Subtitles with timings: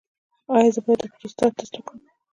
[0.55, 1.99] ایا زه باید د پروستات ټسټ وکړم؟